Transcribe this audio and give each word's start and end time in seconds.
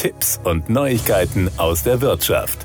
Tipps 0.00 0.40
und 0.44 0.70
Neuigkeiten 0.70 1.50
aus 1.58 1.82
der 1.82 2.00
Wirtschaft. 2.00 2.64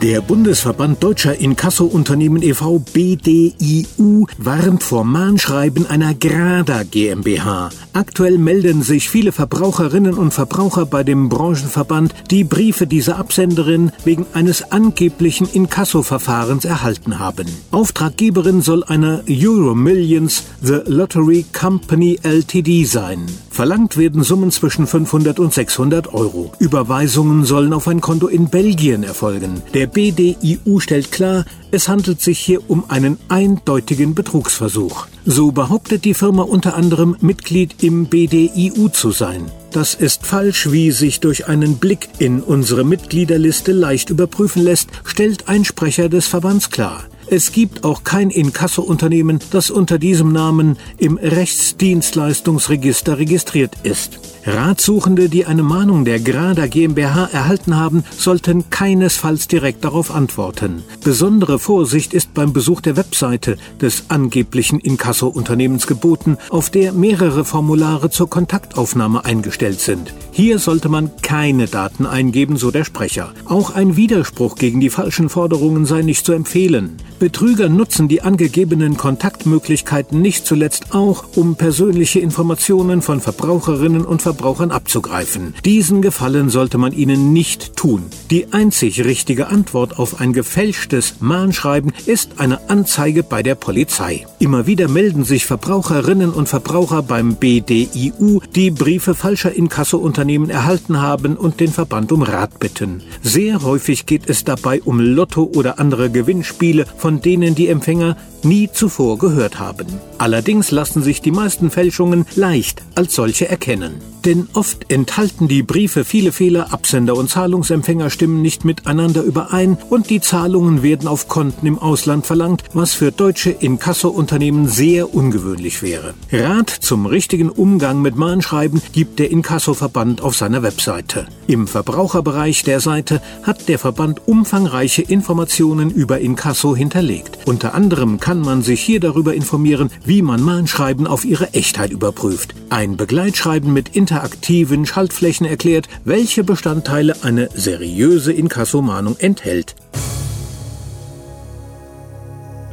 Der 0.00 0.20
Bundesverband 0.20 1.02
Deutscher 1.02 1.38
Inkasso-Unternehmen 1.38 2.40
e.V. 2.42 2.80
BDIU 2.92 4.26
warnt 4.38 4.82
vor 4.84 5.04
Mahnschreiben 5.04 5.86
einer 5.86 6.14
Grada 6.14 6.84
GmbH. 6.84 7.70
Aktuell 7.92 8.38
melden 8.38 8.82
sich 8.82 9.08
viele 9.08 9.32
Verbraucherinnen 9.32 10.14
und 10.14 10.32
Verbraucher 10.32 10.86
bei 10.86 11.02
dem 11.02 11.28
Branchenverband, 11.28 12.14
die 12.30 12.44
Briefe 12.44 12.86
dieser 12.86 13.16
Absenderin 13.16 13.92
wegen 14.04 14.26
eines 14.32 14.70
angeblichen 14.70 15.48
Inkasso-Verfahrens 15.52 16.64
erhalten 16.64 17.18
haben. 17.18 17.46
Auftraggeberin 17.72 18.60
soll 18.60 18.82
eine 18.84 19.22
Euro 19.28 19.74
Millions 19.74 20.44
The 20.62 20.80
Lottery 20.86 21.44
Company 21.52 22.18
Ltd 22.22 22.84
sein. 22.86 23.26
Verlangt 23.52 23.98
werden 23.98 24.22
Summen 24.22 24.50
zwischen 24.50 24.86
500 24.86 25.38
und 25.38 25.52
600 25.52 26.14
Euro. 26.14 26.52
Überweisungen 26.58 27.44
sollen 27.44 27.74
auf 27.74 27.86
ein 27.86 28.00
Konto 28.00 28.28
in 28.28 28.48
Belgien 28.48 29.02
erfolgen. 29.02 29.60
Der 29.74 29.86
BDIU 29.86 30.80
stellt 30.80 31.12
klar, 31.12 31.44
es 31.70 31.86
handelt 31.86 32.22
sich 32.22 32.38
hier 32.38 32.70
um 32.70 32.84
einen 32.88 33.18
eindeutigen 33.28 34.14
Betrugsversuch. 34.14 35.06
So 35.26 35.52
behauptet 35.52 36.06
die 36.06 36.14
Firma 36.14 36.44
unter 36.44 36.74
anderem 36.74 37.14
Mitglied 37.20 37.82
im 37.82 38.06
BDIU 38.06 38.88
zu 38.88 39.10
sein. 39.10 39.50
Das 39.70 39.94
ist 39.94 40.24
falsch, 40.24 40.72
wie 40.72 40.90
sich 40.90 41.20
durch 41.20 41.46
einen 41.46 41.76
Blick 41.76 42.08
in 42.18 42.40
unsere 42.40 42.84
Mitgliederliste 42.84 43.72
leicht 43.72 44.08
überprüfen 44.08 44.62
lässt, 44.62 44.88
stellt 45.04 45.48
ein 45.48 45.66
Sprecher 45.66 46.08
des 46.08 46.26
Verbands 46.26 46.70
klar. 46.70 47.04
Es 47.34 47.50
gibt 47.50 47.84
auch 47.84 48.04
kein 48.04 48.28
Inkasso-Unternehmen, 48.28 49.38
das 49.52 49.70
unter 49.70 49.98
diesem 49.98 50.32
Namen 50.32 50.76
im 50.98 51.16
Rechtsdienstleistungsregister 51.16 53.16
registriert 53.16 53.72
ist. 53.84 54.20
Ratsuchende, 54.44 55.30
die 55.30 55.46
eine 55.46 55.62
Mahnung 55.62 56.04
der 56.04 56.20
Grada 56.20 56.66
GmbH 56.66 57.30
erhalten 57.32 57.76
haben, 57.76 58.04
sollten 58.10 58.68
keinesfalls 58.68 59.48
direkt 59.48 59.82
darauf 59.82 60.14
antworten. 60.14 60.82
Besondere 61.02 61.58
Vorsicht 61.58 62.12
ist 62.12 62.34
beim 62.34 62.52
Besuch 62.52 62.82
der 62.82 62.98
Webseite 62.98 63.56
des 63.80 64.10
angeblichen 64.10 64.78
Inkasso-Unternehmens 64.78 65.86
geboten, 65.86 66.36
auf 66.50 66.68
der 66.68 66.92
mehrere 66.92 67.46
Formulare 67.46 68.10
zur 68.10 68.28
Kontaktaufnahme 68.28 69.24
eingestellt 69.24 69.80
sind. 69.80 70.12
Hier 70.32 70.58
sollte 70.58 70.90
man 70.90 71.10
keine 71.22 71.66
Daten 71.66 72.04
eingeben, 72.04 72.56
so 72.56 72.70
der 72.70 72.84
Sprecher. 72.84 73.32
Auch 73.46 73.74
ein 73.74 73.96
Widerspruch 73.96 74.56
gegen 74.56 74.80
die 74.80 74.90
falschen 74.90 75.30
Forderungen 75.30 75.86
sei 75.86 76.02
nicht 76.02 76.26
zu 76.26 76.32
empfehlen. 76.32 76.98
Betrüger 77.22 77.68
nutzen 77.68 78.08
die 78.08 78.22
angegebenen 78.22 78.96
Kontaktmöglichkeiten 78.96 80.20
nicht 80.20 80.44
zuletzt 80.44 80.92
auch, 80.92 81.22
um 81.36 81.54
persönliche 81.54 82.18
Informationen 82.18 83.00
von 83.00 83.20
Verbraucherinnen 83.20 84.04
und 84.04 84.22
Verbrauchern 84.22 84.72
abzugreifen. 84.72 85.54
Diesen 85.64 86.02
Gefallen 86.02 86.50
sollte 86.50 86.78
man 86.78 86.90
ihnen 86.92 87.32
nicht 87.32 87.76
tun. 87.76 88.06
Die 88.32 88.52
einzig 88.52 89.04
richtige 89.04 89.46
Antwort 89.46 90.00
auf 90.00 90.20
ein 90.20 90.32
gefälschtes 90.32 91.20
Mahnschreiben 91.20 91.92
ist 92.06 92.40
eine 92.40 92.68
Anzeige 92.68 93.22
bei 93.22 93.44
der 93.44 93.54
Polizei. 93.54 94.26
Immer 94.40 94.66
wieder 94.66 94.88
melden 94.88 95.22
sich 95.22 95.46
Verbraucherinnen 95.46 96.30
und 96.30 96.48
Verbraucher 96.48 97.04
beim 97.04 97.36
BDIU, 97.36 98.40
die 98.56 98.72
Briefe 98.72 99.14
falscher 99.14 99.54
Inkasso-Unternehmen 99.54 100.50
erhalten 100.50 101.00
haben 101.00 101.36
und 101.36 101.60
den 101.60 101.70
Verband 101.70 102.10
um 102.10 102.22
Rat 102.22 102.58
bitten. 102.58 103.00
Sehr 103.22 103.62
häufig 103.62 104.06
geht 104.06 104.28
es 104.28 104.42
dabei 104.42 104.82
um 104.82 104.98
Lotto 104.98 105.44
oder 105.54 105.78
andere 105.78 106.10
Gewinnspiele, 106.10 106.84
von 106.96 107.11
von 107.12 107.20
denen 107.20 107.54
die 107.54 107.68
Empfänger 107.68 108.16
nie 108.42 108.70
zuvor 108.72 109.18
gehört 109.18 109.58
haben. 109.58 109.86
Allerdings 110.16 110.70
lassen 110.70 111.02
sich 111.02 111.20
die 111.20 111.30
meisten 111.30 111.70
Fälschungen 111.70 112.24
leicht 112.36 112.82
als 112.94 113.14
solche 113.14 113.48
erkennen. 113.48 114.00
Denn 114.24 114.48
oft 114.52 114.90
enthalten 114.92 115.48
die 115.48 115.64
Briefe 115.64 116.04
viele 116.04 116.30
Fehler, 116.30 116.72
Absender 116.72 117.16
und 117.16 117.28
Zahlungsempfänger 117.28 118.08
stimmen 118.08 118.40
nicht 118.40 118.64
miteinander 118.64 119.22
überein 119.22 119.76
und 119.90 120.10
die 120.10 120.20
Zahlungen 120.20 120.82
werden 120.82 121.08
auf 121.08 121.26
Konten 121.26 121.66
im 121.66 121.78
Ausland 121.78 122.24
verlangt, 122.24 122.62
was 122.72 122.94
für 122.94 123.10
deutsche 123.10 123.50
Inkasso-Unternehmen 123.50 124.68
sehr 124.68 125.12
ungewöhnlich 125.12 125.82
wäre. 125.82 126.14
Rat 126.30 126.70
zum 126.70 127.06
richtigen 127.06 127.50
Umgang 127.50 128.00
mit 128.00 128.16
Mahnschreiben 128.16 128.80
gibt 128.92 129.18
der 129.18 129.30
Inkasso-Verband 129.30 130.20
auf 130.20 130.36
seiner 130.36 130.62
Webseite. 130.62 131.26
Im 131.48 131.66
Verbraucherbereich 131.66 132.62
der 132.62 132.80
Seite 132.80 133.20
hat 133.42 133.68
der 133.68 133.78
Verband 133.78 134.26
umfangreiche 134.26 135.02
Informationen 135.02 135.90
über 135.90 136.20
Inkasso 136.20 136.76
hinterlegt. 136.76 137.38
Unter 137.46 137.74
anderem 137.74 138.20
kann 138.20 138.40
man 138.40 138.62
sich 138.62 138.80
hier 138.80 139.00
darüber 139.00 139.34
informieren, 139.34 139.90
wie 140.04 140.22
man 140.22 140.40
Mahnschreiben 140.40 141.08
auf 141.08 141.24
ihre 141.24 141.52
Echtheit 141.54 141.90
überprüft. 141.90 142.54
Ein 142.70 142.96
Begleitschreiben 142.96 143.72
mit 143.72 143.96
interaktiven 144.12 144.84
Schaltflächen 144.84 145.46
erklärt, 145.46 145.88
welche 146.04 146.44
Bestandteile 146.44 147.16
eine 147.22 147.48
seriöse 147.54 148.30
Inkassomahnung 148.30 149.16
enthält. 149.18 149.74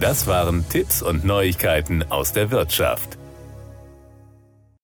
Das 0.00 0.26
waren 0.26 0.68
Tipps 0.68 1.00
und 1.00 1.24
Neuigkeiten 1.24 2.02
aus 2.10 2.32
der 2.32 2.50
Wirtschaft. 2.50 3.17